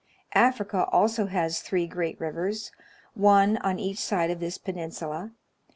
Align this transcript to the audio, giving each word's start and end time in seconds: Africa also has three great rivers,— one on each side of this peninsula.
Africa 0.33 0.89
also 0.91 1.27
has 1.27 1.61
three 1.61 1.85
great 1.85 2.19
rivers,— 2.19 2.71
one 3.13 3.57
on 3.57 3.77
each 3.77 3.99
side 3.99 4.31
of 4.31 4.39
this 4.39 4.57
peninsula. 4.57 5.29